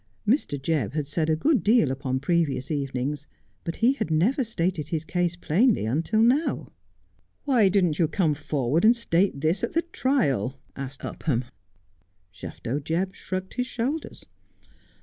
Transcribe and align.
Mr. 0.27 0.59
Jebb 0.59 0.93
had 0.95 1.05
said 1.05 1.29
a 1.29 1.35
good 1.35 1.61
deal 1.61 1.91
upon 1.91 2.19
previous 2.19 2.71
evenings, 2.71 3.27
but 3.63 3.75
he 3.85 3.93
had 3.93 4.09
never 4.09 4.43
stated 4.43 4.89
his 4.89 5.05
case 5.05 5.35
plainly 5.35 5.85
until 5.85 6.21
now.' 6.23 6.71
Why 7.45 7.69
didn't 7.69 7.99
you 7.99 8.07
come 8.07 8.33
forward 8.33 8.83
and 8.83 8.95
state 8.95 9.41
this 9.41 9.63
at 9.63 9.73
the 9.73 9.83
trial?' 9.83 10.59
asked 10.85 11.05
Upham. 11.05 11.45
Shafto 12.33 12.79
Jebb 12.79 13.13
shrugged 13.13 13.53
his 13.53 13.67
shoulders. 13.67 14.25